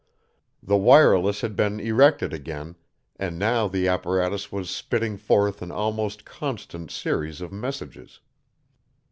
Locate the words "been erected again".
1.55-2.75